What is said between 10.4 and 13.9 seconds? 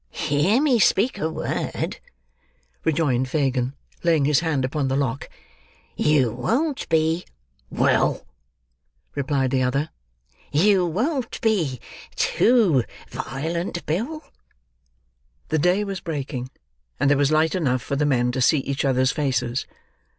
"You won't be—too—violent,